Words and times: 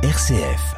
RCF. 0.00 0.76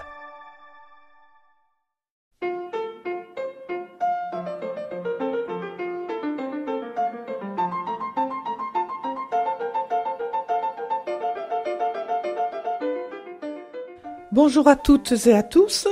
Bonjour 14.33 14.67
à 14.69 14.77
toutes 14.77 15.13
et 15.27 15.35
à 15.35 15.43
tous. 15.43 15.87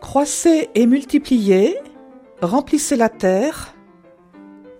Croissez 0.00 0.68
et 0.74 0.86
multipliez, 0.86 1.78
remplissez 2.40 2.96
la 2.96 3.08
terre. 3.08 3.72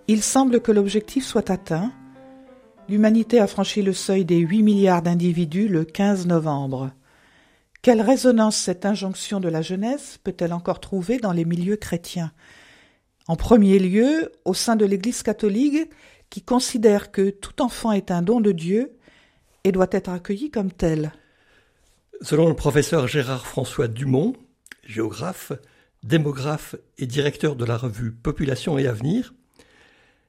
Il 0.09 0.21
semble 0.21 0.59
que 0.59 0.73
l'objectif 0.73 1.23
soit 1.23 1.49
atteint. 1.49 1.93
L'humanité 2.89 3.39
a 3.39 3.47
franchi 3.47 3.81
le 3.81 3.93
seuil 3.93 4.25
des 4.25 4.39
8 4.39 4.63
milliards 4.63 5.01
d'individus 5.01 5.69
le 5.69 5.85
15 5.85 6.27
novembre. 6.27 6.91
Quelle 7.83 8.01
résonance 8.01 8.55
cette 8.55 8.85
injonction 8.85 9.41
de 9.41 9.49
la 9.49 9.61
jeunesse 9.61 10.17
peut-elle 10.23 10.53
encore 10.53 10.79
trouver 10.79 11.17
dans 11.17 11.33
les 11.33 11.43
milieux 11.43 11.75
chrétiens? 11.75 12.31
En 13.27 13.35
premier 13.35 13.77
lieu, 13.77 14.31
au 14.45 14.53
sein 14.53 14.77
de 14.77 14.85
l'Église 14.85 15.21
catholique, 15.21 15.89
qui 16.29 16.41
considère 16.41 17.11
que 17.11 17.29
tout 17.29 17.61
enfant 17.61 17.91
est 17.91 18.09
un 18.09 18.21
don 18.21 18.39
de 18.39 18.53
Dieu 18.53 18.93
et 19.65 19.73
doit 19.73 19.89
être 19.91 20.07
accueilli 20.07 20.49
comme 20.49 20.71
tel. 20.71 21.11
Selon 22.21 22.47
le 22.47 22.55
professeur 22.55 23.09
Gérard 23.09 23.45
François 23.45 23.89
Dumont, 23.89 24.31
géographe, 24.85 25.51
démographe 26.03 26.75
et 26.97 27.05
directeur 27.05 27.57
de 27.57 27.65
la 27.65 27.75
revue 27.75 28.13
Population 28.13 28.77
et 28.77 28.87
Avenir, 28.87 29.33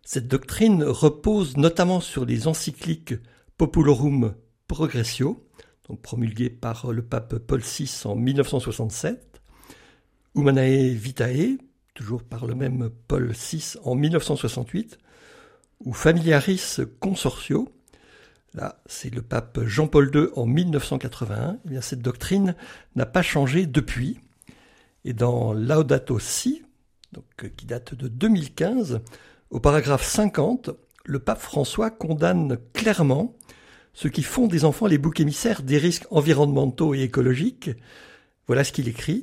cette 0.03 0.27
doctrine 0.27 0.83
repose 0.83 1.57
notamment 1.57 2.01
sur 2.01 2.25
les 2.25 2.49
encycliques 2.49 3.15
Populorum 3.59 4.35
Progressio, 4.67 5.47
donc 5.89 6.01
promulgué 6.01 6.51
par 6.51 6.93
le 6.93 7.03
pape 7.03 7.39
Paul 7.39 7.61
VI 7.61 8.03
en 8.05 8.15
1967, 8.15 9.41
Humanae 10.35 10.95
Vitae, 10.95 11.59
toujours 11.95 12.23
par 12.23 12.47
le 12.47 12.55
même 12.55 12.91
Paul 13.07 13.33
VI 13.33 13.75
en 13.85 13.95
1968, 13.95 14.99
ou 15.85 15.93
Familiaris 15.93 16.79
Consortio, 17.01 17.69
là 18.55 18.81
c'est 18.87 19.15
le 19.15 19.23
pape 19.23 19.61
Jean-Paul 19.65 20.11
II 20.15 20.29
en 20.35 20.47
1981, 20.47 21.59
eh 21.65 21.69
bien, 21.69 21.81
cette 21.81 22.03
doctrine 22.03 22.55
n'a 22.97 23.07
pas 23.07 23.23
changé 23.23 23.67
depuis. 23.67 24.21
Et 25.05 25.13
dans 25.13 25.53
Laudato 25.53 26.19
Si, 26.19 26.63
donc, 27.13 27.53
qui 27.57 27.67
date 27.67 27.95
de 27.95 28.09
2015, 28.09 29.01
au 29.51 29.61
paragraphe 29.61 30.05
50, 30.05 30.71
le 31.05 31.19
pape 31.19 31.41
François 31.41 31.91
condamne 31.91 32.57
clairement 32.73 33.37
ceux 33.95 34.11
qui 34.11 34.23
font 34.23 34.49
des 34.49 34.65
enfants 34.65 34.87
les 34.87 34.99
boucs 34.99 35.21
émissaires 35.21 35.63
des 35.63 35.79
risques 35.79 36.07
environnementaux 36.11 36.95
et 36.95 37.03
écologiques. 37.03 37.71
Voilà 38.47 38.65
ce 38.65 38.73
qu'il 38.73 38.89
écrit. 38.89 39.23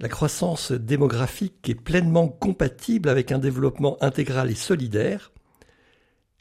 La 0.00 0.08
croissance 0.08 0.72
démographique 0.72 1.68
est 1.68 1.74
pleinement 1.74 2.28
compatible 2.28 3.08
avec 3.08 3.32
un 3.32 3.38
développement 3.38 3.96
intégral 4.02 4.50
et 4.50 4.54
solidaire. 4.54 5.32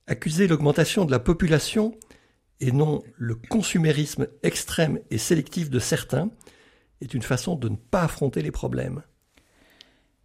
Accuser 0.07 0.47
l'augmentation 0.47 1.05
de 1.05 1.11
la 1.11 1.19
population 1.19 1.95
et 2.61 2.71
non 2.71 3.03
le 3.15 3.35
consumérisme 3.35 4.27
extrême 4.43 4.99
et 5.11 5.17
sélectif 5.17 5.69
de 5.69 5.79
certains 5.79 6.29
est 7.01 7.13
une 7.13 7.21
façon 7.21 7.55
de 7.55 7.69
ne 7.69 7.75
pas 7.75 8.03
affronter 8.03 8.41
les 8.41 8.51
problèmes. 8.51 9.03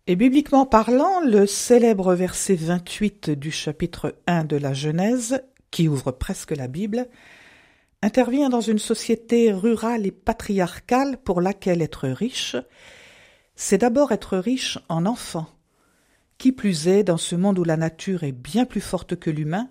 Et 0.07 0.17
bibliquement 0.17 0.67
parlant, 0.67 1.21
le 1.21 1.47
célèbre 1.47 2.15
verset 2.15 2.57
28 2.57 3.31
du 3.31 3.51
chapitre 3.51 4.17
1 4.27 4.45
de 4.45 4.57
la 4.57 4.75
Genèse 4.75 5.41
qui 5.75 5.89
ouvre 5.89 6.13
presque 6.13 6.53
la 6.53 6.69
Bible, 6.69 7.09
intervient 8.01 8.49
dans 8.49 8.61
une 8.61 8.79
société 8.79 9.53
rurale 9.53 10.07
et 10.07 10.13
patriarcale 10.13 11.19
pour 11.19 11.41
laquelle 11.41 11.83
être 11.83 12.07
riche, 12.07 12.55
c'est 13.57 13.79
d'abord 13.79 14.13
être 14.13 14.39
riche 14.39 14.79
en 14.89 15.05
enfants. 15.05 15.49
Qui 16.39 16.53
plus 16.53 16.87
est, 16.87 17.03
dans 17.03 17.17
ce 17.17 17.35
monde 17.35 17.59
où 17.59 17.65
la 17.65 17.77
nature 17.77 18.23
est 18.23 18.31
bien 18.31 18.67
plus 18.67 18.81
forte 18.81 19.17
que 19.17 19.31
l'humain, 19.31 19.69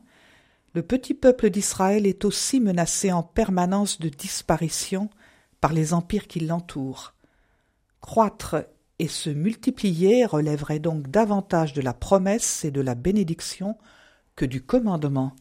le 0.74 0.82
petit 0.82 1.14
peuple 1.14 1.50
d'Israël 1.50 2.06
est 2.06 2.26
aussi 2.26 2.60
menacé 2.60 3.14
en 3.14 3.24
permanence 3.24 4.02
de 4.02 4.10
disparition 4.10 5.10
par 5.62 5.72
les 5.72 5.94
empires 5.94 6.28
qui 6.28 6.42
l'entourent. 6.42 7.14
Croître 8.02 8.58
et 9.00 9.08
se 9.08 9.30
multiplier 9.30 10.26
relèverait 10.26 10.80
donc 10.80 11.10
davantage 11.10 11.72
de 11.72 11.82
la 11.82 11.94
promesse 11.94 12.66
et 12.66 12.72
de 12.72 12.82
la 12.82 12.94
bénédiction 12.94 13.78
que 14.36 14.44
du 14.44 14.62
commandement. 14.62 15.34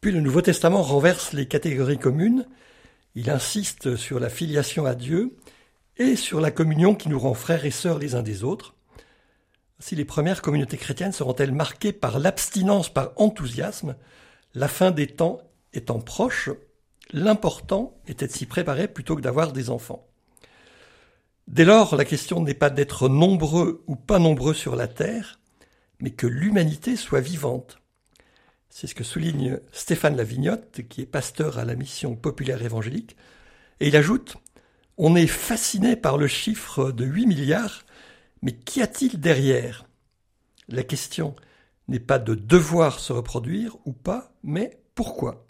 Puis 0.00 0.12
le 0.12 0.20
Nouveau 0.22 0.40
Testament 0.40 0.82
renverse 0.82 1.34
les 1.34 1.46
catégories 1.46 1.98
communes, 1.98 2.46
il 3.14 3.28
insiste 3.28 3.96
sur 3.96 4.18
la 4.18 4.30
filiation 4.30 4.86
à 4.86 4.94
Dieu 4.94 5.36
et 5.98 6.16
sur 6.16 6.40
la 6.40 6.50
communion 6.50 6.94
qui 6.94 7.10
nous 7.10 7.18
rend 7.18 7.34
frères 7.34 7.66
et 7.66 7.70
sœurs 7.70 7.98
les 7.98 8.14
uns 8.14 8.22
des 8.22 8.42
autres. 8.42 8.74
Si 9.78 9.96
les 9.96 10.06
premières 10.06 10.40
communautés 10.40 10.78
chrétiennes 10.78 11.12
seront-elles 11.12 11.52
marquées 11.52 11.92
par 11.92 12.18
l'abstinence 12.18 12.88
par 12.88 13.12
enthousiasme, 13.16 13.94
la 14.54 14.68
fin 14.68 14.90
des 14.90 15.06
temps 15.06 15.42
étant 15.74 16.00
proche, 16.00 16.48
l'important 17.12 17.94
était 18.06 18.26
de 18.26 18.32
s'y 18.32 18.46
préparer 18.46 18.88
plutôt 18.88 19.16
que 19.16 19.20
d'avoir 19.20 19.52
des 19.52 19.68
enfants? 19.68 20.08
Dès 21.46 21.66
lors, 21.66 21.94
la 21.94 22.06
question 22.06 22.42
n'est 22.42 22.54
pas 22.54 22.70
d'être 22.70 23.10
nombreux 23.10 23.84
ou 23.86 23.96
pas 23.96 24.18
nombreux 24.18 24.54
sur 24.54 24.76
la 24.76 24.88
terre, 24.88 25.40
mais 25.98 26.10
que 26.10 26.26
l'humanité 26.26 26.96
soit 26.96 27.20
vivante. 27.20 27.80
C'est 28.70 28.86
ce 28.86 28.94
que 28.94 29.04
souligne 29.04 29.58
Stéphane 29.72 30.16
Lavignotte, 30.16 30.82
qui 30.88 31.02
est 31.02 31.06
pasteur 31.06 31.58
à 31.58 31.64
la 31.64 31.74
mission 31.74 32.14
populaire 32.14 32.62
évangélique. 32.62 33.16
Et 33.80 33.88
il 33.88 33.96
ajoute 33.96 34.36
On 34.96 35.16
est 35.16 35.26
fasciné 35.26 35.96
par 35.96 36.16
le 36.16 36.28
chiffre 36.28 36.92
de 36.92 37.04
8 37.04 37.26
milliards, 37.26 37.84
mais 38.42 38.52
qu'y 38.52 38.80
a-t-il 38.80 39.20
derrière? 39.20 39.86
La 40.68 40.84
question 40.84 41.34
n'est 41.88 41.98
pas 41.98 42.20
de 42.20 42.34
devoir 42.34 43.00
se 43.00 43.12
reproduire 43.12 43.76
ou 43.84 43.92
pas, 43.92 44.32
mais 44.44 44.78
pourquoi? 44.94 45.44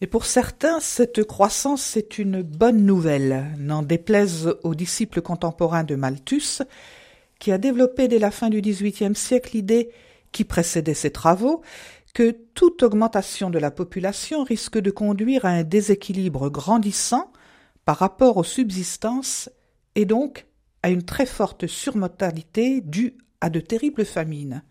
Et 0.00 0.06
pour 0.06 0.24
certains, 0.24 0.78
cette 0.78 1.24
croissance 1.24 1.96
est 1.96 2.18
une 2.18 2.42
bonne 2.42 2.86
nouvelle, 2.86 3.46
n'en 3.58 3.82
déplaise 3.82 4.54
aux 4.62 4.76
disciples 4.76 5.20
contemporains 5.20 5.82
de 5.82 5.96
Malthus, 5.96 6.62
qui 7.40 7.50
a 7.50 7.58
développé 7.58 8.06
dès 8.06 8.20
la 8.20 8.30
fin 8.30 8.48
du 8.48 8.60
XVIIIe 8.60 9.16
siècle 9.16 9.50
l'idée 9.54 9.90
qui 10.32 10.44
précédait 10.44 10.94
ses 10.94 11.10
travaux, 11.10 11.62
que 12.14 12.30
toute 12.54 12.82
augmentation 12.82 13.50
de 13.50 13.58
la 13.58 13.70
population 13.70 14.42
risque 14.42 14.78
de 14.78 14.90
conduire 14.90 15.44
à 15.44 15.50
un 15.50 15.62
déséquilibre 15.62 16.50
grandissant 16.50 17.32
par 17.84 17.98
rapport 17.98 18.36
aux 18.36 18.44
subsistances 18.44 19.50
et 19.94 20.04
donc 20.04 20.46
à 20.82 20.90
une 20.90 21.02
très 21.02 21.26
forte 21.26 21.66
surmortalité 21.66 22.80
due 22.80 23.16
à 23.40 23.50
de 23.50 23.60
terribles 23.60 24.04
famines. 24.04 24.62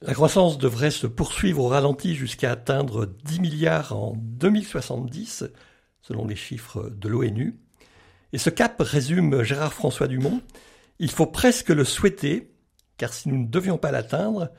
La 0.00 0.14
croissance 0.14 0.58
devrait 0.58 0.92
se 0.92 1.06
poursuivre 1.08 1.64
au 1.64 1.68
ralenti 1.68 2.14
jusqu'à 2.14 2.52
atteindre 2.52 3.06
10 3.24 3.40
milliards 3.40 3.96
en 3.96 4.14
2070, 4.16 5.44
selon 6.02 6.26
les 6.26 6.36
chiffres 6.36 6.88
de 6.90 7.08
l'ONU. 7.08 7.56
Et 8.32 8.38
ce 8.38 8.50
cap, 8.50 8.76
résume 8.78 9.42
Gérard 9.42 9.72
François 9.72 10.06
Dumont, 10.06 10.40
il 10.98 11.10
faut 11.10 11.26
presque 11.26 11.70
le 11.70 11.84
souhaiter 11.84 12.52
car 12.98 13.14
si 13.14 13.28
nous 13.28 13.38
ne 13.38 13.46
devions 13.46 13.78
pas 13.78 13.90
l'atteindre, 13.90 14.50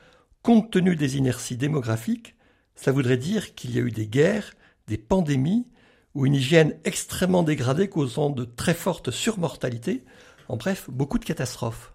compte 0.42 0.70
tenu 0.70 0.96
des 0.96 1.16
inerties 1.16 1.56
démographiques, 1.56 2.34
ça 2.74 2.90
voudrait 2.92 3.18
dire 3.18 3.54
qu'il 3.54 3.74
y 3.74 3.78
a 3.78 3.82
eu 3.82 3.90
des 3.90 4.06
guerres, 4.06 4.54
des 4.88 4.98
pandémies, 4.98 5.66
ou 6.14 6.26
une 6.26 6.34
hygiène 6.34 6.76
extrêmement 6.84 7.42
dégradée 7.42 7.88
causant 7.88 8.30
de 8.30 8.44
très 8.44 8.74
fortes 8.74 9.10
surmortalités, 9.10 10.02
en 10.48 10.56
bref, 10.56 10.86
beaucoup 10.90 11.18
de 11.18 11.24
catastrophes. 11.24 11.92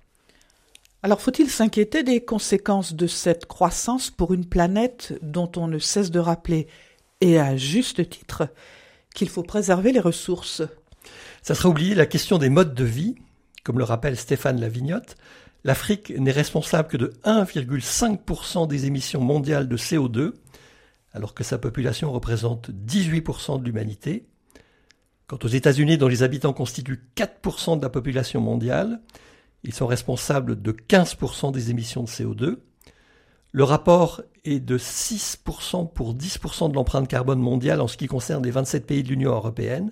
Alors 1.03 1.21
faut-il 1.21 1.49
s'inquiéter 1.49 2.03
des 2.03 2.23
conséquences 2.23 2.93
de 2.93 3.07
cette 3.07 3.45
croissance 3.45 4.09
pour 4.09 4.33
une 4.33 4.45
planète 4.45 5.13
dont 5.21 5.51
on 5.57 5.67
ne 5.67 5.79
cesse 5.79 6.11
de 6.11 6.19
rappeler, 6.19 6.67
et 7.19 7.39
à 7.39 7.57
juste 7.57 8.09
titre, 8.09 8.47
qu'il 9.13 9.29
faut 9.29 9.43
préserver 9.43 9.91
les 9.91 9.99
ressources? 9.99 10.61
Ça 11.41 11.55
sera 11.55 11.69
oublié 11.69 11.95
la 11.95 12.05
question 12.05 12.37
des 12.37 12.49
modes 12.49 12.73
de 12.73 12.85
vie, 12.85 13.15
comme 13.63 13.79
le 13.79 13.83
rappelle 13.83 14.17
Stéphane 14.17 14.59
Lavignotte, 14.59 15.17
l'Afrique 15.65 16.13
n'est 16.15 16.31
responsable 16.31 16.87
que 16.87 16.95
de 16.95 17.11
1,5% 17.25 18.67
des 18.67 18.85
émissions 18.85 19.19
mondiales 19.19 19.67
de 19.67 19.75
CO2, 19.75 20.33
alors 21.11 21.33
que 21.33 21.43
sa 21.43 21.57
population 21.57 22.11
représente 22.11 22.69
18% 22.69 23.59
de 23.59 23.65
l'humanité. 23.65 24.27
Quant 25.25 25.39
aux 25.43 25.47
États-Unis, 25.47 25.97
dont 25.97 26.07
les 26.07 26.21
habitants 26.21 26.53
constituent 26.53 27.03
4% 27.15 27.79
de 27.79 27.81
la 27.81 27.89
population 27.89 28.41
mondiale, 28.41 29.01
ils 29.63 29.73
sont 29.73 29.87
responsables 29.87 30.61
de 30.61 30.71
15% 30.71 31.51
des 31.51 31.71
émissions 31.71 32.03
de 32.03 32.09
CO2. 32.09 32.57
Le 33.51 33.63
rapport 33.63 34.21
est 34.43 34.59
de 34.59 34.77
6% 34.77 35.91
pour 35.91 36.13
10% 36.13 36.69
de 36.69 36.75
l'empreinte 36.75 37.07
carbone 37.07 37.39
mondiale 37.39 37.81
en 37.81 37.87
ce 37.87 37.97
qui 37.97 38.05
concerne 38.05 38.43
les 38.43 38.51
27 38.51 38.85
pays 38.85 39.01
de 39.01 39.09
l'Union 39.09 39.31
européenne 39.31 39.91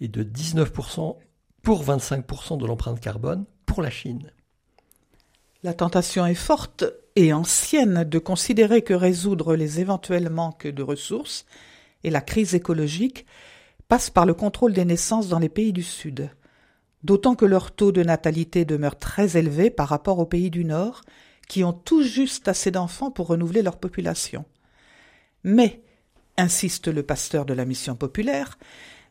et 0.00 0.06
de 0.06 0.22
19% 0.22 1.16
pour 1.62 1.84
25% 1.84 2.56
de 2.56 2.66
l'empreinte 2.66 3.00
carbone 3.00 3.46
pour 3.66 3.82
la 3.82 3.90
Chine. 3.90 4.30
La 5.64 5.74
tentation 5.74 6.26
est 6.26 6.34
forte 6.34 6.84
et 7.14 7.32
ancienne 7.32 8.02
de 8.02 8.18
considérer 8.18 8.82
que 8.82 8.94
résoudre 8.94 9.54
les 9.54 9.78
éventuels 9.78 10.28
manques 10.28 10.66
de 10.66 10.82
ressources 10.82 11.46
et 12.02 12.10
la 12.10 12.20
crise 12.20 12.56
écologique 12.56 13.26
passe 13.86 14.10
par 14.10 14.26
le 14.26 14.34
contrôle 14.34 14.72
des 14.72 14.84
naissances 14.84 15.28
dans 15.28 15.38
les 15.38 15.48
pays 15.48 15.72
du 15.72 15.84
Sud, 15.84 16.30
d'autant 17.04 17.36
que 17.36 17.44
leur 17.44 17.70
taux 17.70 17.92
de 17.92 18.02
natalité 18.02 18.64
demeure 18.64 18.98
très 18.98 19.36
élevé 19.36 19.70
par 19.70 19.88
rapport 19.88 20.18
aux 20.18 20.26
pays 20.26 20.50
du 20.50 20.64
Nord, 20.64 21.02
qui 21.46 21.62
ont 21.62 21.72
tout 21.72 22.02
juste 22.02 22.48
assez 22.48 22.72
d'enfants 22.72 23.12
pour 23.12 23.28
renouveler 23.28 23.62
leur 23.62 23.76
population. 23.76 24.44
Mais, 25.44 25.80
insiste 26.36 26.88
le 26.88 27.04
pasteur 27.04 27.44
de 27.44 27.54
la 27.54 27.66
mission 27.66 27.94
populaire, 27.94 28.58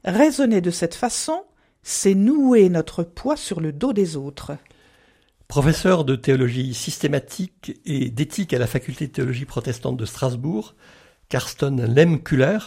raisonner 0.04 0.60
de 0.60 0.72
cette 0.72 0.96
façon, 0.96 1.46
c'est 1.82 2.16
nouer 2.16 2.68
notre 2.68 3.04
poids 3.04 3.38
sur 3.38 3.62
le 3.62 3.72
dos 3.72 3.94
des 3.94 4.18
autres. 4.18 4.58
Professeur 5.52 6.06
de 6.06 6.16
théologie 6.16 6.74
systématique 6.74 7.78
et 7.84 8.10
d'éthique 8.10 8.54
à 8.54 8.58
la 8.58 8.68
faculté 8.68 9.08
de 9.08 9.12
théologie 9.12 9.44
protestante 9.44 9.98
de 9.98 10.06
Strasbourg, 10.06 10.76
Karsten 11.28 11.94
Lemkuller 11.94 12.60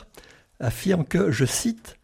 affirme 0.60 1.06
que, 1.06 1.30
je 1.30 1.46
cite, 1.46 1.96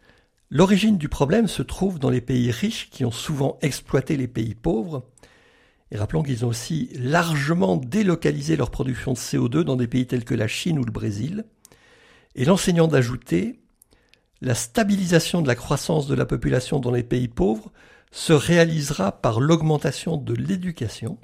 L'origine 0.49 0.97
du 0.97 1.07
problème 1.07 1.47
se 1.47 1.61
trouve 1.61 1.99
dans 1.99 2.09
les 2.09 2.19
pays 2.19 2.49
riches 2.49 2.89
qui 2.89 3.05
ont 3.05 3.11
souvent 3.11 3.59
exploité 3.61 4.17
les 4.17 4.27
pays 4.27 4.55
pauvres. 4.55 5.05
Et 5.91 5.97
rappelons 5.97 6.23
qu'ils 6.23 6.45
ont 6.45 6.49
aussi 6.49 6.89
largement 6.95 7.77
délocalisé 7.77 8.55
leur 8.55 8.71
production 8.71 9.13
de 9.13 9.19
CO2 9.19 9.61
dans 9.61 9.75
des 9.75 9.87
pays 9.87 10.07
tels 10.07 10.25
que 10.25 10.33
la 10.33 10.47
Chine 10.47 10.79
ou 10.79 10.83
le 10.83 10.91
Brésil. 10.91 11.45
Et 12.33 12.43
l'enseignant 12.43 12.87
d'ajouter 12.87 13.59
La 14.41 14.55
stabilisation 14.55 15.43
de 15.43 15.47
la 15.47 15.53
croissance 15.53 16.07
de 16.07 16.15
la 16.15 16.25
population 16.25 16.79
dans 16.79 16.89
les 16.89 17.03
pays 17.03 17.27
pauvres 17.27 17.71
se 18.11 18.33
réalisera 18.33 19.13
par 19.13 19.39
l'augmentation 19.39 20.17
de 20.17 20.33
l'éducation. 20.33 21.17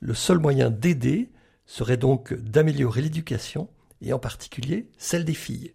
Le 0.00 0.14
seul 0.14 0.38
moyen 0.38 0.70
d'aider 0.70 1.30
serait 1.66 1.96
donc 1.96 2.32
d'améliorer 2.34 3.02
l'éducation, 3.02 3.68
et 4.00 4.12
en 4.12 4.18
particulier 4.18 4.88
celle 4.98 5.24
des 5.24 5.34
filles. 5.34 5.74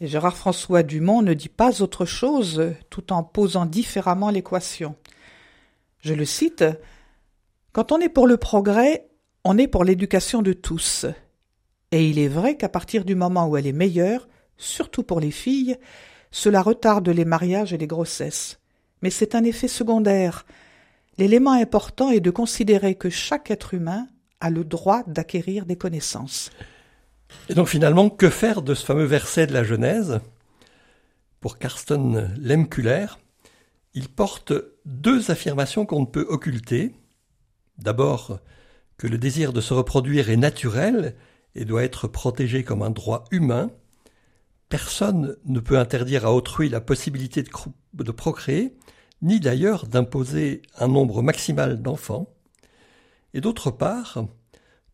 Et 0.00 0.06
Gérard 0.06 0.36
François 0.36 0.82
Dumont 0.82 1.22
ne 1.22 1.34
dit 1.34 1.48
pas 1.48 1.82
autre 1.82 2.04
chose 2.04 2.74
tout 2.88 3.12
en 3.12 3.22
posant 3.22 3.66
différemment 3.66 4.30
l'équation. 4.30 4.96
Je 6.00 6.14
le 6.14 6.24
cite 6.24 6.64
Quand 7.72 7.92
on 7.92 8.00
est 8.00 8.08
pour 8.08 8.26
le 8.26 8.38
progrès, 8.38 9.08
on 9.44 9.58
est 9.58 9.68
pour 9.68 9.84
l'éducation 9.84 10.42
de 10.42 10.52
tous. 10.52 11.06
Et 11.92 12.08
il 12.08 12.18
est 12.18 12.28
vrai 12.28 12.56
qu'à 12.56 12.68
partir 12.68 13.04
du 13.04 13.14
moment 13.14 13.46
où 13.46 13.56
elle 13.56 13.66
est 13.66 13.72
meilleure, 13.72 14.28
surtout 14.56 15.02
pour 15.02 15.20
les 15.20 15.30
filles, 15.30 15.76
cela 16.30 16.62
retarde 16.62 17.08
les 17.08 17.24
mariages 17.24 17.72
et 17.72 17.78
les 17.78 17.88
grossesses 17.88 18.59
mais 19.02 19.10
c'est 19.10 19.34
un 19.34 19.44
effet 19.44 19.68
secondaire. 19.68 20.46
L'élément 21.18 21.52
important 21.52 22.10
est 22.10 22.20
de 22.20 22.30
considérer 22.30 22.94
que 22.94 23.10
chaque 23.10 23.50
être 23.50 23.74
humain 23.74 24.08
a 24.40 24.50
le 24.50 24.64
droit 24.64 25.02
d'acquérir 25.06 25.66
des 25.66 25.76
connaissances. 25.76 26.50
Et 27.48 27.54
donc 27.54 27.68
finalement, 27.68 28.10
que 28.10 28.30
faire 28.30 28.62
de 28.62 28.74
ce 28.74 28.84
fameux 28.84 29.04
verset 29.04 29.46
de 29.46 29.52
la 29.52 29.64
Genèse? 29.64 30.20
Pour 31.40 31.58
Karsten 31.58 32.34
Lemkuller, 32.38 33.06
il 33.94 34.08
porte 34.08 34.52
deux 34.84 35.30
affirmations 35.30 35.86
qu'on 35.86 36.00
ne 36.00 36.06
peut 36.06 36.26
occulter. 36.28 36.94
D'abord, 37.78 38.40
que 38.98 39.06
le 39.06 39.18
désir 39.18 39.52
de 39.52 39.60
se 39.60 39.72
reproduire 39.72 40.30
est 40.30 40.36
naturel 40.36 41.16
et 41.54 41.64
doit 41.64 41.84
être 41.84 42.06
protégé 42.06 42.64
comme 42.64 42.82
un 42.82 42.90
droit 42.90 43.24
humain. 43.30 43.70
Personne 44.68 45.36
ne 45.46 45.60
peut 45.60 45.78
interdire 45.78 46.26
à 46.26 46.32
autrui 46.32 46.68
la 46.68 46.80
possibilité 46.80 47.42
de, 47.42 47.50
procréer, 48.12 48.76
ni 49.22 49.40
d'ailleurs 49.40 49.86
d'imposer 49.86 50.62
un 50.78 50.88
nombre 50.88 51.22
maximal 51.22 51.80
d'enfants. 51.82 52.28
Et 53.34 53.40
d'autre 53.40 53.70
part, 53.70 54.24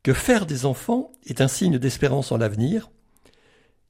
que 0.03 0.13
faire 0.13 0.47
des 0.47 0.67
enfants 0.67 1.11
est 1.25 1.41
un 1.41 1.49
signe 1.49 1.79
d'espérance 1.79 2.33
en 2.33 2.37
l'avenir. 2.37 2.91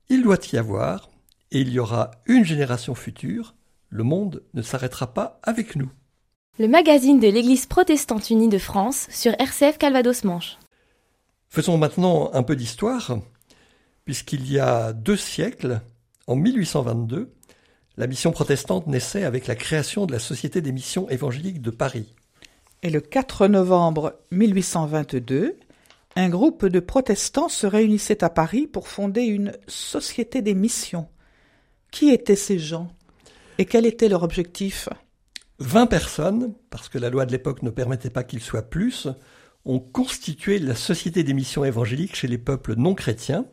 Il 0.09 0.23
doit 0.23 0.39
y 0.53 0.57
avoir, 0.57 1.11
et 1.51 1.61
il 1.61 1.71
y 1.71 1.79
aura 1.79 2.11
une 2.27 2.45
génération 2.45 2.95
future, 2.95 3.55
le 3.89 4.05
monde 4.05 4.43
ne 4.55 4.63
s'arrêtera 4.63 5.15
pas 5.15 5.41
avec 5.43 5.77
nous. 5.77 5.91
Le 6.59 6.69
magazine 6.69 7.21
de 7.21 7.29
l'Église 7.29 7.67
protestante 7.67 8.31
unie 8.31 8.49
de 8.49 8.59
France 8.59 9.09
sur 9.11 9.33
RCF 9.39 9.79
Calvados 9.79 10.25
Manche. 10.25 10.59
Faisons 11.49 11.79
maintenant 11.79 12.31
un 12.33 12.43
peu 12.43 12.57
d'histoire 12.57 13.19
puisqu'il 14.07 14.51
y 14.51 14.59
a 14.59 14.95
deux 14.95 15.17
siècles, 15.17 15.83
en 16.27 16.37
1822, 16.37 17.35
la 17.97 18.07
mission 18.07 18.31
protestante 18.31 18.87
naissait 18.87 19.25
avec 19.25 19.47
la 19.47 19.55
création 19.55 20.07
de 20.07 20.13
la 20.13 20.19
Société 20.19 20.61
des 20.61 20.73
missions 20.73 21.09
évangéliques 21.09 21.63
de 21.63 21.71
Paris. 21.71 22.15
Et 22.83 22.91
le 22.91 23.01
4 23.01 23.49
novembre 23.49 24.21
1822, 24.31 25.57
un 26.15 26.29
groupe 26.29 26.67
de 26.67 26.81
protestants 26.81 27.49
se 27.49 27.67
réunissait 27.67 28.23
à 28.23 28.31
Paris 28.31 28.67
pour 28.67 28.89
fonder 28.89 29.23
une 29.23 29.53
Société 29.67 30.43
des 30.43 30.55
missions. 30.55 31.09
Qui 31.91 32.11
étaient 32.11 32.37
ces 32.37 32.59
gens 32.59 32.93
et 33.59 33.65
quel 33.65 33.87
était 33.87 34.09
leur 34.09 34.23
objectif? 34.23 34.89
Vingt 35.59 35.87
personnes, 35.87 36.53
parce 36.69 36.91
que 36.91 36.99
la 36.99 37.09
loi 37.09 37.25
de 37.25 37.33
l'époque 37.33 37.63
ne 37.63 37.71
permettait 37.71 38.11
pas 38.11 38.25
qu'il 38.25 38.41
soit 38.41 38.69
plus, 38.69 39.09
ont 39.65 39.81
constitué 39.81 40.59
la 40.59 40.75
Société 40.75 41.25
des 41.25 41.33
missions 41.33 41.65
évangéliques 41.65 42.15
chez 42.15 42.29
les 42.29 42.39
peuples 42.39 42.75
non 42.77 42.95
chrétiens, 42.95 43.47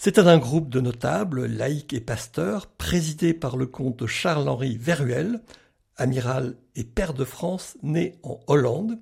c'était 0.00 0.20
un 0.20 0.38
groupe 0.38 0.70
de 0.70 0.80
notables, 0.80 1.46
laïcs 1.46 1.92
et 1.92 2.00
pasteurs, 2.00 2.68
présidé 2.68 3.34
par 3.34 3.56
le 3.56 3.66
comte 3.66 4.06
Charles-Henri 4.06 4.76
Verruel, 4.76 5.40
amiral 5.96 6.54
et 6.76 6.84
père 6.84 7.14
de 7.14 7.24
France, 7.24 7.76
né 7.82 8.14
en 8.22 8.38
Hollande. 8.46 9.00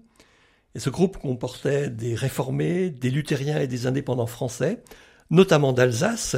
Et 0.75 0.79
ce 0.79 0.89
groupe 0.89 1.19
comportait 1.19 1.91
des 1.91 2.15
réformés, 2.15 2.89
des 2.89 3.11
luthériens 3.11 3.61
et 3.61 3.67
des 3.67 3.87
indépendants 3.87 4.27
français, 4.27 4.83
notamment 5.29 5.75
d'Alsace, 5.75 6.37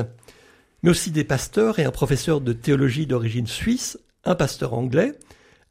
mais 0.83 0.91
aussi 0.91 1.13
des 1.13 1.25
pasteurs 1.25 1.79
et 1.79 1.85
un 1.85 1.93
professeur 1.93 2.41
de 2.41 2.53
théologie 2.53 3.07
d'origine 3.07 3.47
suisse, 3.47 3.97
un 4.25 4.35
pasteur 4.35 4.75
anglais, 4.75 5.13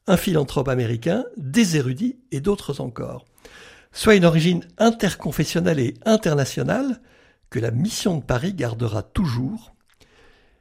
un 0.07 0.15
philanthrope 0.15 0.69
américain, 0.69 1.25
des 1.35 1.75
érudits 1.75 2.19
et 2.31 2.39
d'autres 2.39 2.79
encore. 2.79 3.25
Soit 3.91 4.15
une 4.15 4.25
origine 4.25 4.65
interconfessionnelle 4.77 5.79
et 5.81 5.95
internationale, 6.05 7.01
que 7.49 7.59
la 7.59 7.71
mission 7.71 8.17
de 8.17 8.23
Paris 8.23 8.53
gardera 8.53 9.03
toujours. 9.03 9.73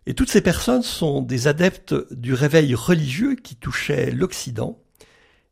Et 0.07 0.15
toutes 0.15 0.31
ces 0.31 0.41
personnes 0.41 0.83
sont 0.83 1.21
des 1.21 1.49
adeptes 1.49 1.95
du 2.13 2.33
réveil 2.33 2.75
religieux 2.75 3.35
qui 3.35 3.57
touchait 3.57 4.13
l'Occident. 4.13 4.81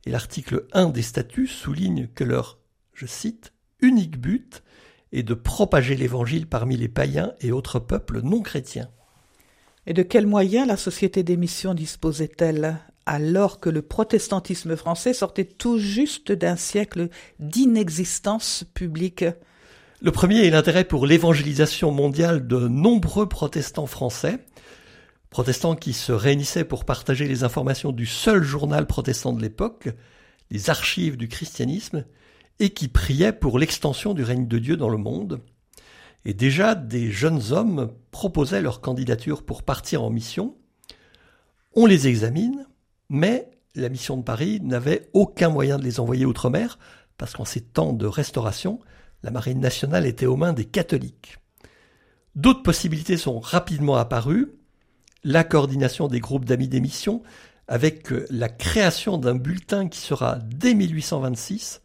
Et 0.07 0.11
l'article 0.11 0.67
1 0.73 0.91
des 0.91 1.03
statuts 1.03 1.49
souligne 1.49 2.09
que 2.15 2.25
leur, 2.25 2.59
je 2.93 3.07
cite, 3.07 3.53
unique 3.81 4.19
but 4.19 4.63
est 5.13 5.23
de 5.23 5.35
propager 5.35 5.97
l'Évangile 5.97 6.47
parmi 6.47 6.77
les 6.77 6.89
païens 6.89 7.33
et 7.41 7.53
autres 7.53 7.79
peuples 7.79 8.21
non 8.23 8.43
chrétiens. 8.43 8.91
Et 9.87 9.93
de 9.93 10.03
quels 10.03 10.27
moyens 10.27 10.67
la 10.67 10.77
Société 10.77 11.23
des 11.23 11.37
missions 11.37 11.75
disposait-elle 11.75 12.79
alors 13.06 13.61
que 13.61 13.69
le 13.69 13.82
protestantisme 13.82 14.77
français 14.77 15.13
sortait 15.13 15.44
tout 15.44 15.79
juste 15.79 16.32
d'un 16.32 16.56
siècle 16.56 17.08
d'inexistence 17.39 18.65
publique? 18.73 19.25
Le 20.05 20.13
premier 20.13 20.44
est 20.44 20.51
l'intérêt 20.51 20.84
pour 20.84 21.06
l'évangélisation 21.06 21.91
mondiale 21.91 22.46
de 22.46 22.69
nombreux 22.69 23.27
protestants 23.27 23.87
français, 23.87 24.39
protestants 25.31 25.77
qui 25.77 25.94
se 25.94 26.13
réunissaient 26.13 26.67
pour 26.67 26.84
partager 26.84 27.27
les 27.27 27.43
informations 27.43 27.91
du 27.91 28.05
seul 28.05 28.43
journal 28.43 28.87
protestant 28.87 29.32
de 29.32 29.41
l'époque, 29.41 29.89
les 30.51 30.69
archives 30.69 31.17
du 31.17 31.27
christianisme, 31.27 32.05
et 32.58 32.69
qui 32.69 32.89
priaient 32.89 33.32
pour 33.32 33.58
l'extension 33.58 34.13
du 34.13 34.23
règne 34.23 34.46
de 34.46 34.58
Dieu 34.58 34.77
dans 34.77 34.91
le 34.91 34.99
monde. 34.99 35.41
Et 36.27 36.34
déjà, 36.34 36.75
des 36.75 37.11
jeunes 37.11 37.53
hommes 37.53 37.91
proposaient 38.11 38.61
leur 38.61 38.82
candidature 38.82 39.43
pour 39.43 39.63
partir 39.63 40.03
en 40.03 40.11
mission. 40.11 40.55
On 41.73 41.87
les 41.87 42.08
examine, 42.08 42.67
mais 43.08 43.51
la 43.75 43.89
mission 43.89 44.19
de 44.19 44.23
Paris 44.23 44.61
n'avait 44.63 45.08
aucun 45.15 45.49
moyen 45.49 45.79
de 45.79 45.84
les 45.84 45.99
envoyer 45.99 46.27
outre-mer, 46.27 46.79
parce 47.17 47.32
qu'en 47.32 47.46
ces 47.46 47.63
temps 47.63 47.94
de 47.94 48.06
restauration, 48.06 48.81
la 49.25 49.31
marine 49.31 49.59
nationale 49.59 50.05
était 50.05 50.27
aux 50.27 50.37
mains 50.37 50.53
des 50.53 50.67
catholiques. 50.67 51.39
D'autres 52.37 52.63
possibilités 52.63 53.17
sont 53.17 53.41
rapidement 53.41 53.97
apparues. 53.97 54.53
La 55.25 55.45
coordination 55.45 56.09
des 56.09 56.21
groupes 56.21 56.45
d'amis 56.45 56.69
d'émission 56.69 57.23
avec 57.67 58.13
la 58.29 58.51
création 58.51 59.17
d'un 59.17 59.35
bulletin 59.35 59.89
qui 59.89 60.01
sera 60.01 60.37
dès 60.37 60.75
1826 60.75 61.81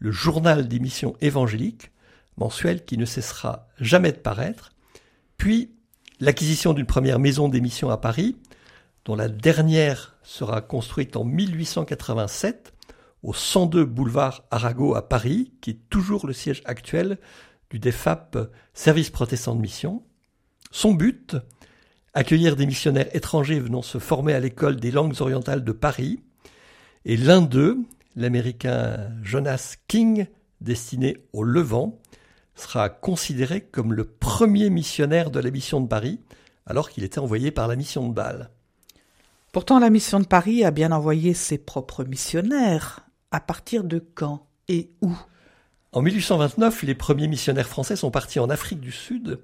le 0.00 0.10
journal 0.10 0.66
des 0.66 0.80
missions 0.80 1.14
évangéliques, 1.20 1.92
mensuel 2.36 2.84
qui 2.84 2.98
ne 2.98 3.04
cessera 3.04 3.68
jamais 3.78 4.10
de 4.10 4.16
paraître, 4.16 4.72
puis 5.36 5.70
l'acquisition 6.18 6.72
d'une 6.72 6.86
première 6.86 7.20
maison 7.20 7.48
d'émission 7.48 7.90
à 7.90 7.98
Paris, 7.98 8.36
dont 9.04 9.14
la 9.14 9.28
dernière 9.28 10.16
sera 10.24 10.60
construite 10.60 11.16
en 11.16 11.24
1887 11.24 12.72
au 13.22 13.32
102 13.32 13.84
boulevard 13.84 14.44
Arago 14.50 14.94
à 14.94 15.08
Paris, 15.08 15.52
qui 15.60 15.70
est 15.70 15.88
toujours 15.90 16.26
le 16.26 16.32
siège 16.32 16.62
actuel 16.64 17.18
du 17.70 17.78
DEFAP 17.78 18.36
Service 18.74 19.10
protestant 19.10 19.54
de 19.54 19.60
mission. 19.60 20.02
Son 20.70 20.94
but 20.94 21.36
accueillir 22.14 22.56
des 22.56 22.66
missionnaires 22.66 23.14
étrangers 23.14 23.60
venant 23.60 23.82
se 23.82 23.98
former 23.98 24.32
à 24.32 24.40
l'école 24.40 24.76
des 24.76 24.90
langues 24.90 25.20
orientales 25.20 25.64
de 25.64 25.72
Paris. 25.72 26.20
Et 27.04 27.16
l'un 27.16 27.40
d'eux, 27.40 27.78
l'américain 28.16 29.10
Jonas 29.22 29.76
King, 29.88 30.26
destiné 30.60 31.16
au 31.32 31.42
Levant, 31.42 31.98
sera 32.54 32.88
considéré 32.88 33.62
comme 33.62 33.92
le 33.92 34.04
premier 34.04 34.70
missionnaire 34.70 35.30
de 35.30 35.40
la 35.40 35.50
mission 35.50 35.80
de 35.80 35.88
Paris, 35.88 36.20
alors 36.66 36.90
qu'il 36.90 37.04
était 37.04 37.18
envoyé 37.18 37.50
par 37.50 37.68
la 37.68 37.76
mission 37.76 38.08
de 38.08 38.12
Bâle. 38.12 38.50
Pourtant, 39.52 39.78
la 39.78 39.90
mission 39.90 40.20
de 40.20 40.26
Paris 40.26 40.64
a 40.64 40.70
bien 40.70 40.92
envoyé 40.92 41.34
ses 41.34 41.58
propres 41.58 42.04
missionnaires. 42.04 43.00
À 43.30 43.40
partir 43.40 43.84
de 43.84 43.98
quand 44.14 44.46
et 44.68 44.90
où? 45.00 45.16
En 45.92 46.02
1829, 46.02 46.82
les 46.82 46.94
premiers 46.94 47.28
missionnaires 47.28 47.68
français 47.68 47.96
sont 47.96 48.10
partis 48.10 48.38
en 48.38 48.50
Afrique 48.50 48.80
du 48.80 48.92
Sud 48.92 49.40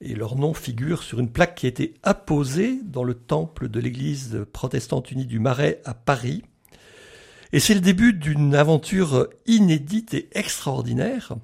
et 0.00 0.14
leur 0.14 0.36
nom 0.36 0.54
figure 0.54 1.02
sur 1.02 1.18
une 1.18 1.30
plaque 1.30 1.56
qui 1.56 1.66
a 1.66 1.68
été 1.68 1.94
apposée 2.02 2.80
dans 2.84 3.04
le 3.04 3.14
temple 3.14 3.68
de 3.68 3.80
l'église 3.80 4.44
protestante 4.52 5.10
unie 5.10 5.26
du 5.26 5.40
Marais 5.40 5.82
à 5.84 5.94
Paris. 5.94 6.42
Et 7.52 7.60
c'est 7.60 7.74
le 7.74 7.80
début 7.80 8.12
d'une 8.12 8.54
aventure 8.54 9.28
inédite 9.46 10.14
et 10.14 10.28
extraordinaire. 10.32 11.34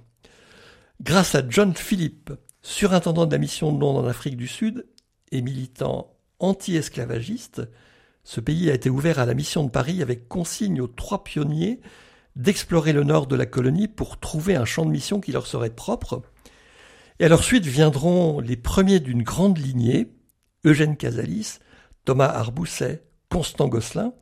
Grâce 1.00 1.34
à 1.34 1.42
John 1.48 1.74
Philip, 1.74 2.32
surintendant 2.62 3.26
de 3.26 3.32
la 3.32 3.38
mission 3.38 3.72
de 3.72 3.80
Londres 3.80 4.04
en 4.04 4.08
Afrique 4.08 4.36
du 4.36 4.46
Sud 4.46 4.86
et 5.32 5.42
militant 5.42 6.14
anti-esclavagiste, 6.38 7.62
ce 8.24 8.40
pays 8.40 8.70
a 8.70 8.74
été 8.74 8.88
ouvert 8.88 9.18
à 9.18 9.26
la 9.26 9.34
mission 9.34 9.64
de 9.64 9.70
Paris 9.70 10.02
avec 10.02 10.28
consigne 10.28 10.80
aux 10.80 10.88
trois 10.88 11.24
pionniers 11.24 11.80
d'explorer 12.36 12.92
le 12.92 13.04
nord 13.04 13.26
de 13.26 13.36
la 13.36 13.46
colonie 13.46 13.86
pour 13.86 14.18
trouver 14.18 14.56
un 14.56 14.64
champ 14.64 14.84
de 14.84 14.90
mission 14.90 15.20
qui 15.20 15.30
leur 15.30 15.46
serait 15.46 15.70
propre. 15.70 16.22
Et 17.20 17.26
à 17.26 17.28
leur 17.28 17.44
suite 17.44 17.66
viendront 17.66 18.40
les 18.40 18.56
premiers 18.56 18.98
d'une 18.98 19.22
grande 19.22 19.58
lignée, 19.58 20.10
Eugène 20.64 20.96
Casalis, 20.96 21.58
Thomas 22.04 22.26
Arbousset, 22.26 23.04
Constant 23.28 23.68
Gosselin, 23.68 24.14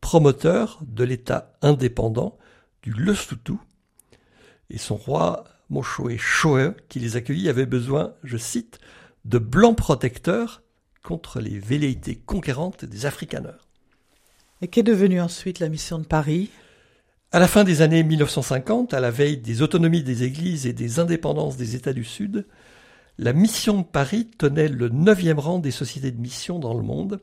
promoteurs 0.00 0.78
de 0.82 1.02
l'État 1.02 1.54
indépendant 1.62 2.38
du 2.82 2.92
Lesotho. 2.92 3.58
Et 4.70 4.78
son 4.78 4.96
roi, 4.96 5.44
Moshoe 5.70 6.18
Shoe, 6.18 6.74
qui 6.88 7.00
les 7.00 7.16
accueillit, 7.16 7.48
avait 7.48 7.66
besoin, 7.66 8.14
je 8.22 8.36
cite, 8.36 8.78
de 9.24 9.38
blancs 9.38 9.76
protecteurs 9.76 10.62
contre 11.06 11.38
les 11.38 11.60
velléités 11.60 12.16
conquérantes 12.16 12.84
des 12.84 13.06
Afrikaners. 13.06 13.62
Et 14.60 14.66
qu'est 14.66 14.82
devenue 14.82 15.20
ensuite 15.20 15.60
la 15.60 15.68
mission 15.68 16.00
de 16.00 16.04
Paris? 16.04 16.50
À 17.30 17.38
la 17.38 17.46
fin 17.46 17.62
des 17.62 17.80
années 17.80 18.02
1950, 18.02 18.92
à 18.92 18.98
la 18.98 19.12
veille 19.12 19.36
des 19.36 19.62
autonomies 19.62 20.02
des 20.02 20.24
églises 20.24 20.66
et 20.66 20.72
des 20.72 20.98
indépendances 20.98 21.56
des 21.56 21.76
États 21.76 21.92
du 21.92 22.02
Sud, 22.02 22.44
la 23.18 23.32
mission 23.32 23.78
de 23.78 23.84
Paris 23.84 24.28
tenait 24.36 24.66
le 24.66 24.88
neuvième 24.88 25.38
rang 25.38 25.60
des 25.60 25.70
sociétés 25.70 26.10
de 26.10 26.20
mission 26.20 26.58
dans 26.58 26.74
le 26.74 26.82
monde. 26.82 27.20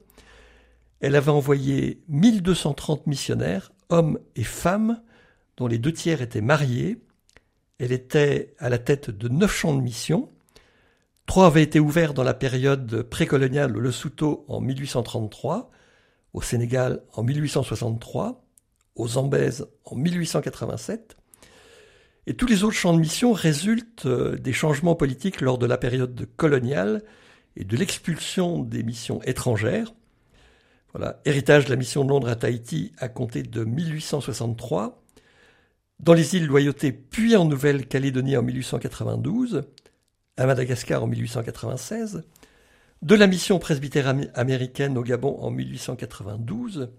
Elle 1.01 1.17
avait 1.17 1.31
envoyé 1.31 2.01
1230 2.07 3.05
missionnaires, 3.05 3.73
hommes 3.89 4.17
et 4.37 4.45
femmes, 4.45 5.01
dont 5.57 5.67
les 5.67 5.77
deux 5.77 5.91
tiers 5.91 6.21
étaient 6.21 6.39
mariés. 6.39 7.01
Elle 7.79 7.91
était 7.91 8.55
à 8.59 8.69
la 8.69 8.77
tête 8.77 9.09
de 9.09 9.27
neuf 9.27 9.53
champs 9.53 9.75
de 9.75 9.81
mission. 9.81 10.29
Trois 11.25 11.47
avaient 11.47 11.63
été 11.63 11.79
ouverts 11.79 12.13
dans 12.13 12.23
la 12.23 12.33
période 12.33 13.03
précoloniale 13.03 13.75
au 13.77 13.79
Lesotho 13.79 14.45
en 14.47 14.59
1833, 14.61 15.71
au 16.33 16.41
Sénégal 16.41 17.01
en 17.13 17.23
1863, 17.23 18.43
aux 18.95 19.07
Zambèze 19.07 19.67
en 19.85 19.95
1887. 19.95 21.17
Et 22.25 22.35
tous 22.35 22.45
les 22.45 22.63
autres 22.63 22.75
champs 22.75 22.93
de 22.93 22.99
mission 22.99 23.33
résultent 23.33 24.05
euh, 24.05 24.37
des 24.37 24.53
changements 24.53 24.95
politiques 24.95 25.41
lors 25.41 25.57
de 25.57 25.65
la 25.65 25.77
période 25.77 26.27
coloniale 26.37 27.03
et 27.57 27.65
de 27.65 27.75
l'expulsion 27.75 28.59
des 28.59 28.83
missions 28.83 29.21
étrangères. 29.23 29.93
Voilà, 30.93 31.19
héritage 31.25 31.65
de 31.65 31.71
la 31.71 31.75
mission 31.75 32.03
de 32.03 32.09
Londres 32.09 32.29
à 32.29 32.35
Tahiti 32.35 32.93
à 32.97 33.09
compter 33.09 33.43
de 33.43 33.63
1863, 33.63 35.03
dans 35.99 36.13
les 36.13 36.35
îles 36.35 36.45
Loyauté 36.45 36.91
puis 36.91 37.35
en 37.35 37.45
Nouvelle-Calédonie 37.45 38.37
en 38.37 38.43
1892, 38.43 39.63
à 40.37 40.45
Madagascar 40.45 41.03
en 41.03 41.07
1896, 41.07 42.23
de 43.01 43.15
la 43.15 43.27
mission 43.27 43.59
presbytère 43.59 44.13
américaine 44.33 44.97
au 44.97 45.03
Gabon 45.03 45.37
en 45.39 45.51
1892, 45.51 46.89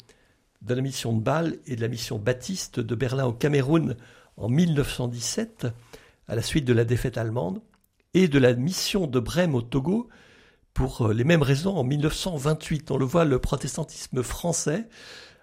de 0.63 0.75
la 0.75 0.83
mission 0.83 1.13
de 1.13 1.21
Bâle 1.21 1.59
et 1.67 1.77
de 1.77 1.81
la 1.81 1.89
mission 1.89 2.19
Baptiste 2.19 2.79
de 2.79 2.95
Berlin 2.95 3.27
au 3.27 3.33
Cameroun 3.33 3.97
en 4.37 4.49
1917, 4.49 5.67
à 6.29 6.37
la 6.37 6.43
suite 6.43 6.65
de 6.65 6.73
la 6.73 6.85
défaite 6.85 7.19
allemande, 7.19 7.61
et 8.15 8.29
de 8.29 8.39
la 8.39 8.55
mission 8.55 9.07
de 9.07 9.19
Brême 9.19 9.55
au 9.55 9.63
Togo 9.63 10.09
pour 10.73 11.03
euh, 11.03 11.13
les 11.13 11.25
mêmes 11.25 11.43
raisons 11.43 11.77
en 11.77 11.85
1928. 11.85 12.91
On 12.93 12.97
le 12.97 13.05
voit, 13.05 13.25
le 13.25 13.41
protestantisme 13.41 14.23
français 14.23 14.89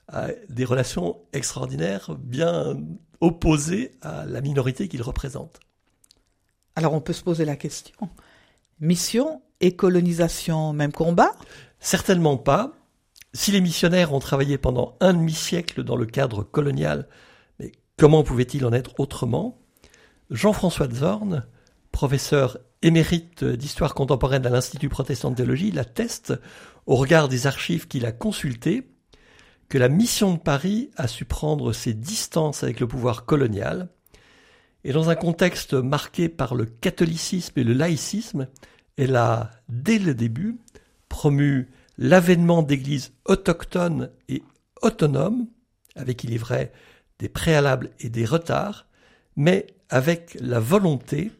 a 0.07 0.29
des 0.49 0.65
relations 0.65 1.19
extraordinaires, 1.33 2.15
bien 2.17 2.77
opposées 3.19 3.91
à 4.01 4.25
la 4.25 4.41
minorité 4.41 4.87
qu'il 4.87 5.01
représente. 5.01 5.59
Alors 6.75 6.93
on 6.93 7.01
peut 7.01 7.13
se 7.13 7.23
poser 7.23 7.45
la 7.45 7.55
question, 7.55 7.95
mission 8.79 9.41
et 9.59 9.75
colonisation, 9.75 10.73
même 10.73 10.91
combat? 10.91 11.35
Certainement 11.79 12.37
pas. 12.37 12.73
Si 13.33 13.51
les 13.51 13.61
missionnaires 13.61 14.13
ont 14.13 14.19
travaillé 14.19 14.57
pendant 14.57 14.97
un 14.99 15.13
demi-siècle 15.13 15.83
dans 15.83 15.95
le 15.95 16.05
cadre 16.05 16.43
colonial, 16.43 17.07
mais 17.59 17.71
comment 17.97 18.23
pouvait-il 18.23 18.65
en 18.65 18.73
être 18.73 18.99
autrement? 18.99 19.59
Jean-François 20.29 20.89
Zorn, 20.89 21.45
professeur 21.91 22.57
émérite 22.81 23.43
d'histoire 23.43 23.93
contemporaine 23.93 24.45
à 24.45 24.49
l'Institut 24.49 24.89
protestant 24.89 25.31
de 25.31 25.35
théologie, 25.35 25.71
l'atteste, 25.71 26.33
au 26.85 26.95
regard 26.95 27.29
des 27.29 27.47
archives 27.47 27.87
qu'il 27.87 28.05
a 28.05 28.11
consultées, 28.11 28.89
que 29.69 29.77
la 29.77 29.89
mission 29.89 30.33
de 30.33 30.39
Paris 30.39 30.89
a 30.97 31.07
su 31.07 31.25
prendre 31.25 31.71
ses 31.73 31.93
distances 31.93 32.63
avec 32.63 32.79
le 32.79 32.87
pouvoir 32.87 33.25
colonial, 33.25 33.89
et 34.83 34.93
dans 34.93 35.09
un 35.09 35.15
contexte 35.15 35.73
marqué 35.73 36.29
par 36.29 36.55
le 36.55 36.65
catholicisme 36.65 37.59
et 37.59 37.63
le 37.63 37.73
laïcisme, 37.73 38.47
elle 38.97 39.15
a, 39.15 39.51
dès 39.69 39.99
le 39.99 40.13
début, 40.13 40.57
promu 41.09 41.69
l'avènement 41.97 42.63
d'églises 42.63 43.13
autochtones 43.25 44.09
et 44.27 44.43
autonomes, 44.81 45.47
avec 45.95 46.23
il 46.23 46.33
est 46.33 46.37
vrai 46.37 46.71
des 47.19 47.29
préalables 47.29 47.91
et 47.99 48.09
des 48.09 48.25
retards, 48.25 48.87
mais 49.35 49.67
avec 49.89 50.35
la 50.39 50.59
volonté 50.59 51.31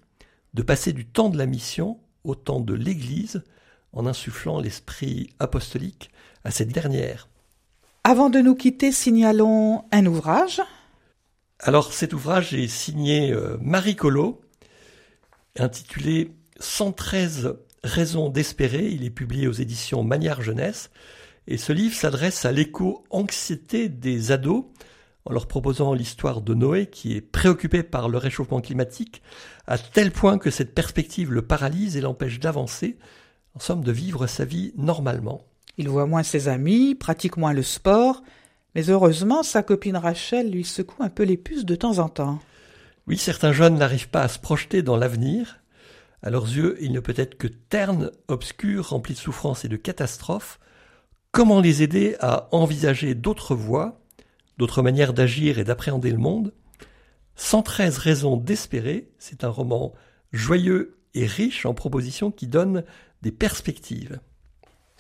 de 0.53 0.61
passer 0.61 0.93
du 0.93 1.05
temps 1.05 1.29
de 1.29 1.37
la 1.37 1.45
mission 1.45 1.99
au 2.23 2.35
temps 2.35 2.59
de 2.59 2.73
l'Église 2.73 3.43
en 3.93 4.05
insufflant 4.05 4.59
l'esprit 4.59 5.31
apostolique 5.39 6.11
à 6.43 6.51
cette 6.51 6.71
dernière. 6.71 7.27
Avant 8.03 8.29
de 8.29 8.39
nous 8.39 8.55
quitter, 8.55 8.91
signalons 8.91 9.85
un 9.91 10.05
ouvrage. 10.05 10.61
Alors 11.63 11.93
cet 11.93 12.13
ouvrage 12.13 12.55
est 12.55 12.67
signé 12.67 13.31
euh, 13.31 13.55
Marie 13.61 13.95
Collot, 13.95 14.41
intitulé 15.59 16.31
113 16.59 17.55
Raison 17.83 18.29
d'espérer, 18.29 18.87
il 18.87 19.03
est 19.05 19.11
publié 19.11 19.47
aux 19.47 19.53
éditions 19.53 20.03
Manière 20.03 20.41
Jeunesse, 20.41 20.89
et 21.45 21.57
ce 21.57 21.71
livre 21.71 21.95
s'adresse 21.95 22.45
à 22.45 22.51
l'éco-anxiété 22.51 23.89
des 23.89 24.31
ados, 24.31 24.65
en 25.25 25.33
leur 25.33 25.47
proposant 25.47 25.93
l'histoire 25.93 26.41
de 26.41 26.55
Noé 26.55 26.87
qui 26.87 27.15
est 27.15 27.21
préoccupé 27.21 27.83
par 27.83 28.09
le 28.09 28.17
réchauffement 28.17 28.61
climatique, 28.61 29.21
à 29.67 29.77
tel 29.77 30.11
point 30.11 30.39
que 30.39 30.49
cette 30.49 30.73
perspective 30.73 31.31
le 31.31 31.43
paralyse 31.43 31.95
et 31.95 32.01
l'empêche 32.01 32.39
d'avancer, 32.39 32.97
en 33.53 33.59
somme 33.59 33.83
de 33.83 33.91
vivre 33.91 34.25
sa 34.25 34.45
vie 34.45 34.73
normalement. 34.77 35.45
Il 35.77 35.89
voit 35.89 36.07
moins 36.07 36.23
ses 36.23 36.47
amis, 36.47 36.95
pratique 36.95 37.37
moins 37.37 37.53
le 37.53 37.63
sport, 37.63 38.23
mais 38.75 38.89
heureusement 38.89 39.43
sa 39.43 39.63
copine 39.63 39.97
Rachel 39.97 40.51
lui 40.51 40.63
secoue 40.63 41.03
un 41.03 41.09
peu 41.09 41.23
les 41.23 41.37
puces 41.37 41.65
de 41.65 41.75
temps 41.75 41.99
en 41.99 42.09
temps. 42.09 42.39
Oui, 43.07 43.17
certains 43.17 43.51
jeunes 43.51 43.77
n'arrivent 43.77 44.09
pas 44.09 44.23
à 44.23 44.27
se 44.27 44.39
projeter 44.39 44.81
dans 44.83 44.97
l'avenir, 44.97 45.61
à 46.23 46.29
leurs 46.29 46.45
yeux, 46.45 46.77
il 46.79 46.91
ne 46.91 46.99
peut 46.99 47.15
être 47.17 47.35
que 47.35 47.47
terne, 47.47 48.11
obscur, 48.27 48.89
rempli 48.89 49.15
de 49.15 49.19
souffrances 49.19 49.65
et 49.65 49.69
de 49.69 49.75
catastrophes. 49.75 50.59
Comment 51.31 51.61
les 51.61 51.81
aider 51.81 52.15
à 52.19 52.47
envisager 52.51 53.15
d'autres 53.15 53.55
voies, 53.55 53.99
d'autres 54.57 54.83
manières 54.83 55.13
d'agir 55.13 55.57
et 55.57 55.63
d'appréhender 55.63 56.11
le 56.11 56.17
monde? 56.17 56.53
113 57.37 57.97
raisons 57.97 58.37
d'espérer, 58.37 59.09
c'est 59.17 59.43
un 59.43 59.49
roman 59.49 59.93
joyeux 60.31 60.99
et 61.15 61.25
riche 61.25 61.65
en 61.65 61.73
propositions 61.73 62.29
qui 62.29 62.47
donne 62.47 62.83
des 63.23 63.31
perspectives. 63.31 64.19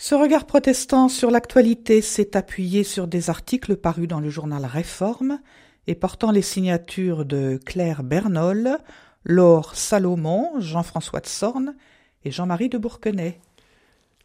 Ce 0.03 0.15
regard 0.15 0.47
protestant 0.47 1.09
sur 1.09 1.29
l'actualité 1.29 2.01
s'est 2.01 2.35
appuyé 2.35 2.83
sur 2.83 3.07
des 3.07 3.29
articles 3.29 3.75
parus 3.75 4.07
dans 4.07 4.19
le 4.19 4.31
journal 4.31 4.65
Réforme 4.65 5.39
et 5.85 5.93
portant 5.93 6.31
les 6.31 6.41
signatures 6.41 7.23
de 7.23 7.59
Claire 7.63 8.01
Bernol, 8.01 8.79
Laure 9.25 9.75
Salomon, 9.75 10.59
Jean-François 10.59 11.19
de 11.19 11.27
Sorne 11.27 11.75
et 12.25 12.31
Jean-Marie 12.31 12.69
de 12.69 12.79
Bourquenay. 12.79 13.39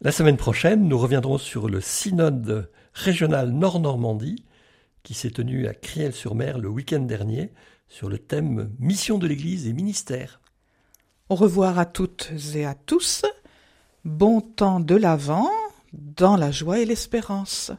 La 0.01 0.11
semaine 0.11 0.35
prochaine, 0.35 0.87
nous 0.87 0.97
reviendrons 0.97 1.37
sur 1.37 1.69
le 1.69 1.79
synode 1.79 2.71
régional 2.93 3.51
Nord-Normandie 3.51 4.45
qui 5.03 5.13
s'est 5.13 5.29
tenu 5.29 5.67
à 5.67 5.75
Criel-sur-Mer 5.75 6.57
le 6.57 6.69
week-end 6.69 7.01
dernier 7.01 7.51
sur 7.87 8.09
le 8.09 8.17
thème 8.17 8.71
Mission 8.79 9.19
de 9.19 9.27
l'Église 9.27 9.67
et 9.67 9.73
ministère. 9.73 10.41
Au 11.29 11.35
revoir 11.35 11.77
à 11.77 11.85
toutes 11.85 12.31
et 12.55 12.65
à 12.65 12.73
tous. 12.73 13.25
Bon 14.05 14.41
temps 14.41 14.79
de 14.79 14.95
l'Avent 14.95 15.51
dans 15.93 16.35
la 16.35 16.51
joie 16.51 16.79
et 16.79 16.85
l'espérance. 16.85 17.71